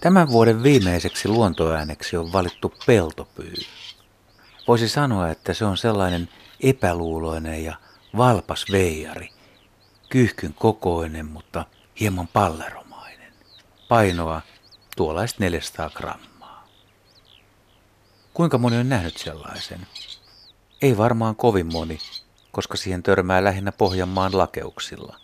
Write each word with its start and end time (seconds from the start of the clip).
Tämän 0.00 0.28
vuoden 0.28 0.62
viimeiseksi 0.62 1.28
luontoääneksi 1.28 2.16
on 2.16 2.32
valittu 2.32 2.74
peltopyy. 2.86 3.54
Voisi 4.68 4.88
sanoa, 4.88 5.28
että 5.28 5.54
se 5.54 5.64
on 5.64 5.76
sellainen 5.76 6.28
epäluuloinen 6.60 7.64
ja 7.64 7.76
valpas 8.16 8.66
veijari, 8.72 9.28
kyyhkyn 10.10 10.54
kokoinen, 10.54 11.26
mutta 11.26 11.64
hieman 12.00 12.28
palleromainen. 12.28 13.32
Painoa 13.88 14.40
tuollaista 14.96 15.36
400 15.40 15.90
grammaa. 15.90 16.68
Kuinka 18.34 18.58
moni 18.58 18.76
on 18.76 18.88
nähnyt 18.88 19.16
sellaisen? 19.16 19.86
Ei 20.82 20.96
varmaan 20.96 21.36
kovin 21.36 21.72
moni, 21.72 21.98
koska 22.52 22.76
siihen 22.76 23.02
törmää 23.02 23.44
lähinnä 23.44 23.72
Pohjanmaan 23.72 24.38
lakeuksilla. 24.38 25.16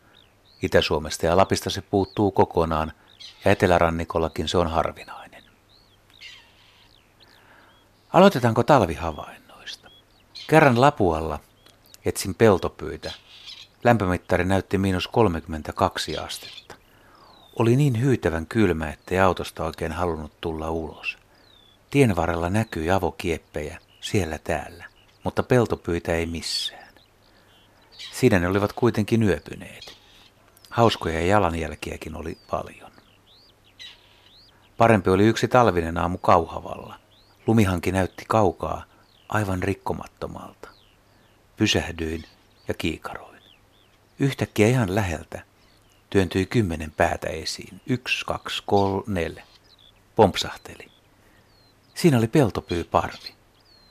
Itä-Suomesta 0.62 1.27
ja 1.27 1.37
Lapista 1.37 1.70
se 1.70 1.83
puuttuu 1.83 2.30
kokonaan– 2.30 2.93
ja 3.45 3.51
etelärannikollakin 3.52 4.48
se 4.48 4.59
on 4.59 4.70
harvinainen. 4.70 5.43
Aloitetaanko 8.12 8.62
talvihavainnoista? 8.62 9.91
Kerran 10.47 10.80
Lapualla 10.80 11.38
etsin 12.05 12.34
peltopyitä. 12.34 13.12
Lämpömittari 13.84 14.45
näytti 14.45 14.79
miinus 14.79 15.09
32 15.09 16.19
astetta. 16.19 16.74
Oli 17.59 17.77
niin 17.77 18.01
hyytävän 18.01 18.47
kylmä, 18.47 18.91
ettei 18.91 19.19
autosta 19.19 19.65
oikein 19.65 19.93
halunnut 19.93 20.41
tulla 20.41 20.71
ulos. 20.71 21.19
Tien 21.91 22.16
varrella 22.16 22.51
näkyi 22.51 22.91
avokieppejä 22.91 23.79
siellä 24.01 24.38
täällä, 24.38 24.85
mutta 25.24 25.43
peltopyitä 25.43 26.12
ei 26.12 26.27
missään. 26.27 26.95
Siinä 28.12 28.38
ne 28.38 28.48
olivat 28.48 28.73
kuitenkin 28.73 29.23
yöpyneet. 29.23 29.96
Hauskoja 30.71 31.27
jalanjälkiäkin 31.27 32.16
oli 32.16 32.38
paljon. 32.51 32.95
Parempi 34.77 35.10
oli 35.10 35.24
yksi 35.24 35.49
talvinen 35.49 35.99
aamu 35.99 36.19
kauhavalla. 36.19 36.99
Lumihanki 37.46 37.93
näytti 37.93 38.24
kaukaa, 38.29 38.85
aivan 39.29 39.63
rikkomattomalta. 39.63 40.68
Pysähdyin 41.57 42.24
ja 42.68 42.74
kiikaroin. 42.74 43.43
Yhtäkkiä 44.18 44.68
ihan 44.68 44.95
läheltä 44.95 45.43
työntyi 46.10 46.46
kymmenen 46.46 46.91
päätä 46.91 47.29
esiin. 47.29 47.80
Yksi, 47.87 48.27
kaksi, 48.27 48.63
kolme, 48.66 49.02
neljä. 49.07 49.45
Pompsahteli. 50.16 50.90
Siinä 51.95 52.18
oli 52.18 52.29
peltopyy 52.29 52.85
parvi. 52.85 53.35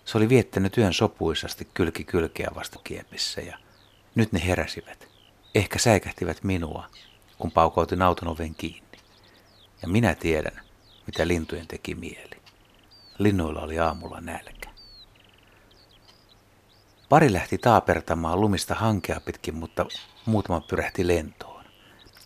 Se 0.06 0.18
oli 0.18 0.30
viettänyt 0.30 0.78
yön 0.78 0.94
sopuisasti 0.94 1.68
kylki 1.74 2.04
kylkeä 2.04 2.52
vastakiepissä 2.56 3.42
ja 3.42 3.58
nyt 4.16 4.32
ne 4.32 4.46
heräsivät. 4.48 5.08
Ehkä 5.56 5.80
säikähtivät 5.80 6.44
minua, 6.44 6.90
kun 7.38 7.52
paukautin 7.52 8.02
auton 8.02 8.28
oven 8.28 8.56
kiinni. 8.56 8.98
Ja 9.82 9.88
minä 9.88 10.16
tiedän, 10.16 10.65
mitä 11.08 11.28
lintujen 11.28 11.68
teki 11.68 11.96
mieli. 11.96 12.42
Linnuilla 13.18 13.62
oli 13.62 13.80
aamulla 13.80 14.22
nälkä. 14.22 14.70
Pari 17.10 17.34
lähti 17.34 17.58
taapertamaan 17.58 18.42
lumista 18.42 18.76
hankea 18.76 19.20
pitkin, 19.20 19.56
mutta 19.56 19.86
muutama 20.26 20.62
pyrähti 20.62 21.08
lentoon. 21.08 21.66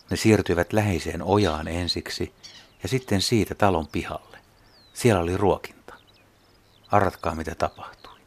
Ne 0.10 0.18
siirtyivät 0.18 0.74
läheiseen 0.74 1.22
ojaan 1.22 1.68
ensiksi 1.68 2.34
ja 2.84 2.90
sitten 2.90 3.22
siitä 3.22 3.56
talon 3.56 3.88
pihalle. 3.88 4.38
Siellä 4.94 5.22
oli 5.22 5.38
ruokinta. 5.38 5.94
Arratkaa 6.92 7.36
mitä 7.36 7.56
tapahtui. 7.56 8.20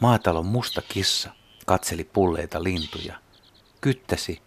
Maatalon 0.00 0.46
musta 0.46 0.82
kissa 0.88 1.30
katseli 1.66 2.04
pulleita 2.04 2.62
lintuja, 2.62 3.18
kyttäsi 3.80 4.42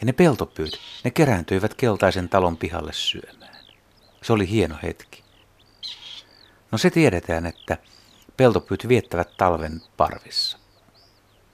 ja 0.00 0.06
ne 0.06 0.12
peltopyyt, 0.12 0.80
ne 1.04 1.10
kerääntyivät 1.10 1.74
keltaisen 1.74 2.28
talon 2.28 2.56
pihalle 2.56 2.92
syömään. 2.92 3.53
Se 4.24 4.32
oli 4.32 4.48
hieno 4.48 4.76
hetki. 4.82 5.24
No 6.72 6.78
se 6.78 6.90
tiedetään, 6.90 7.46
että 7.46 7.78
peltopyyt 8.36 8.88
viettävät 8.88 9.36
talven 9.36 9.82
parvissa. 9.96 10.58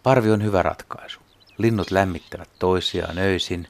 Parvi 0.02 0.30
on 0.30 0.42
hyvä 0.42 0.62
ratkaisu. 0.62 1.20
Linnut 1.58 1.90
lämmittävät 1.90 2.50
toisiaan 2.58 3.18
öisin 3.18 3.68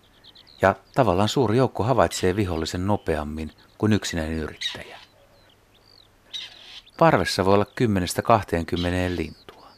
ja 0.62 0.74
tavallaan 0.94 1.28
suuri 1.28 1.56
joukko 1.56 1.84
havaitsee 1.84 2.36
vihollisen 2.36 2.86
nopeammin 2.86 3.52
kuin 3.78 3.92
yksinäinen 3.92 4.38
yrittäjä. 4.38 4.98
Parvessa 6.98 7.44
voi 7.44 7.54
olla 7.54 7.66
10-20 9.12 9.16
lintua. 9.16 9.68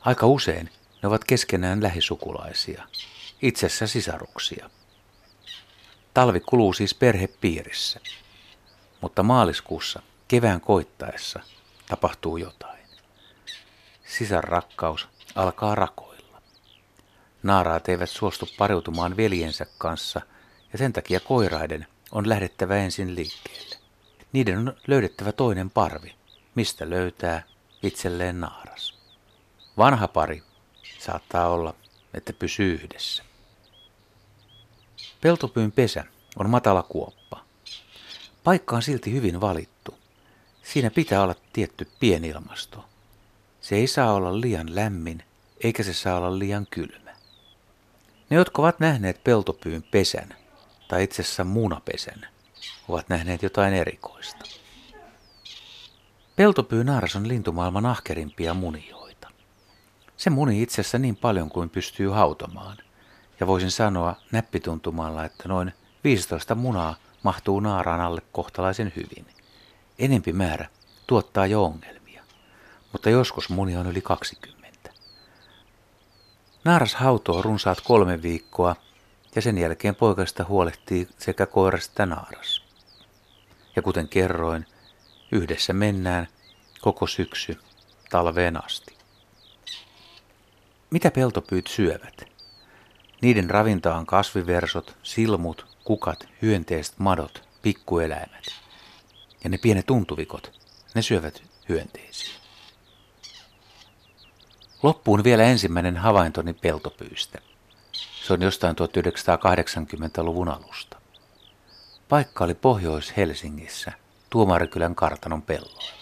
Aika 0.00 0.26
usein 0.26 0.70
ne 1.02 1.06
ovat 1.08 1.24
keskenään 1.24 1.82
lähisukulaisia, 1.82 2.84
itsessä 3.42 3.86
sisaruksia. 3.86 4.70
Talvi 6.14 6.40
kuluu 6.40 6.72
siis 6.72 6.94
perhepiirissä, 6.94 8.00
mutta 9.00 9.22
maaliskuussa 9.22 10.02
kevään 10.28 10.60
koittaessa 10.60 11.40
tapahtuu 11.88 12.36
jotain. 12.36 12.84
Sisarrakkaus 14.06 15.08
alkaa 15.34 15.74
rakoilla. 15.74 16.42
Naaraat 17.42 17.88
eivät 17.88 18.10
suostu 18.10 18.48
pariutumaan 18.58 19.16
veljensä 19.16 19.66
kanssa 19.78 20.20
ja 20.72 20.78
sen 20.78 20.92
takia 20.92 21.20
koiraiden 21.20 21.86
on 22.12 22.28
lähdettävä 22.28 22.76
ensin 22.76 23.14
liikkeelle. 23.14 23.76
Niiden 24.32 24.58
on 24.58 24.76
löydettävä 24.86 25.32
toinen 25.32 25.70
parvi, 25.70 26.14
mistä 26.54 26.90
löytää 26.90 27.42
itselleen 27.82 28.40
naaras. 28.40 28.98
Vanha 29.78 30.08
pari 30.08 30.42
saattaa 30.98 31.48
olla, 31.48 31.74
että 32.14 32.32
pysyy 32.32 32.74
yhdessä. 32.74 33.33
Peltopyyn 35.24 35.72
pesä 35.72 36.04
on 36.36 36.50
matala 36.50 36.82
kuoppa. 36.82 37.44
Paikka 38.44 38.76
on 38.76 38.82
silti 38.82 39.12
hyvin 39.12 39.40
valittu. 39.40 39.94
Siinä 40.62 40.90
pitää 40.90 41.22
olla 41.22 41.34
tietty 41.52 41.88
pienilmasto. 42.00 42.84
Se 43.60 43.76
ei 43.76 43.86
saa 43.86 44.12
olla 44.12 44.40
liian 44.40 44.74
lämmin, 44.74 45.22
eikä 45.64 45.82
se 45.82 45.92
saa 45.92 46.16
olla 46.16 46.38
liian 46.38 46.66
kylmä. 46.70 47.10
Ne, 48.30 48.36
jotka 48.36 48.62
ovat 48.62 48.80
nähneet 48.80 49.24
peltopyyn 49.24 49.82
pesän, 49.82 50.36
tai 50.88 51.04
itse 51.04 51.22
asiassa 51.22 51.44
munapesän, 51.44 52.26
ovat 52.88 53.08
nähneet 53.08 53.42
jotain 53.42 53.74
erikoista. 53.74 54.44
Peltopyynaaras 56.36 57.16
on 57.16 57.28
lintumaailman 57.28 57.86
ahkerimpia 57.86 58.54
munijoita. 58.54 59.28
Se 60.16 60.30
muni 60.30 60.62
itsessä 60.62 60.98
niin 60.98 61.16
paljon 61.16 61.50
kuin 61.50 61.70
pystyy 61.70 62.08
hautomaan– 62.08 62.76
ja 63.44 63.48
voisin 63.48 63.70
sanoa 63.70 64.16
näppituntumalla, 64.32 65.24
että 65.24 65.48
noin 65.48 65.72
15 66.04 66.54
munaa 66.54 66.96
mahtuu 67.22 67.60
naaraan 67.60 68.00
alle 68.00 68.22
kohtalaisen 68.32 68.92
hyvin. 68.96 69.26
Enempi 69.98 70.32
määrä 70.32 70.68
tuottaa 71.06 71.46
jo 71.46 71.64
ongelmia, 71.64 72.22
mutta 72.92 73.10
joskus 73.10 73.48
munia 73.48 73.80
on 73.80 73.86
yli 73.86 74.00
20. 74.00 74.90
Naaras 76.64 76.94
hautoo 76.94 77.42
runsaat 77.42 77.80
kolme 77.80 78.22
viikkoa 78.22 78.76
ja 79.34 79.42
sen 79.42 79.58
jälkeen 79.58 79.94
poikasta 79.94 80.44
huolehtii 80.44 81.08
sekä 81.18 81.46
koiras 81.46 81.86
että 81.86 82.06
naaras. 82.06 82.62
Ja 83.76 83.82
kuten 83.82 84.08
kerroin, 84.08 84.66
yhdessä 85.32 85.72
mennään 85.72 86.28
koko 86.80 87.06
syksy 87.06 87.60
talveen 88.10 88.64
asti. 88.64 88.96
Mitä 90.90 91.10
peltopyyt 91.10 91.66
syövät? 91.66 92.33
Niiden 93.22 93.48
on 93.96 94.06
kasviversot, 94.06 94.96
silmut, 95.02 95.66
kukat, 95.84 96.28
hyönteiset 96.42 96.98
madot, 96.98 97.48
pikkueläimet. 97.62 98.54
Ja 99.44 99.50
ne 99.50 99.58
pienet 99.58 99.86
tuntuvikot, 99.86 100.60
ne 100.94 101.02
syövät 101.02 101.42
hyönteisiä. 101.68 102.34
Loppuun 104.82 105.24
vielä 105.24 105.42
ensimmäinen 105.42 105.96
havaintoni 105.96 106.52
peltopyystä. 106.52 107.38
Se 108.26 108.32
on 108.32 108.42
jostain 108.42 108.76
1980-luvun 108.76 110.48
alusta. 110.48 110.96
Paikka 112.08 112.44
oli 112.44 112.54
Pohjois-Helsingissä, 112.54 113.92
Tuomarikylän 114.30 114.94
kartanon 114.94 115.42
pelloilla. 115.42 115.92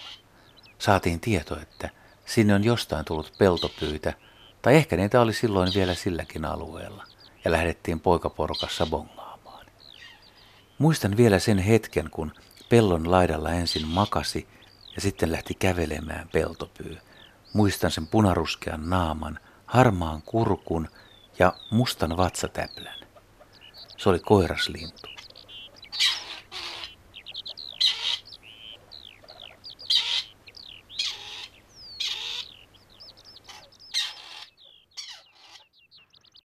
Saatiin 0.79 1.21
tieto, 1.21 1.61
että 1.61 1.91
sinne 2.27 2.55
on 2.55 2.65
jostain 2.65 3.05
tullut 3.05 3.33
peltopyitä, 3.39 4.13
tai 4.63 4.77
ehkä 4.77 4.97
niitä 4.97 5.21
oli 5.21 5.33
silloin 5.33 5.73
vielä 5.75 5.95
silläkin 5.95 6.45
alueella 6.45 7.05
ja 7.45 7.53
lähdettiin 7.53 8.01
poikaporukassa 8.01 8.87
bongaamaan. 8.87 9.67
Muistan 10.79 11.17
vielä 11.17 11.39
sen 11.39 11.59
hetken, 11.59 12.11
kun 12.11 12.33
pellon 12.69 13.11
laidalla 13.11 13.51
ensin 13.51 13.89
makasi 13.89 14.49
ja 14.95 15.01
sitten 15.01 15.33
lähti 15.33 15.55
kävelemään 15.55 16.29
peltopyy. 16.33 16.99
Muistan 17.53 17.91
sen 17.91 18.07
punaruskean 18.07 18.91
naaman, 18.91 19.39
harmaan 19.67 20.23
kurkun 20.23 20.89
ja 21.39 21.53
mustan 21.71 22.17
vatsatäplän. 22.17 22.99
Se 23.97 24.09
oli 24.09 24.19
koiraslintu. 24.19 25.09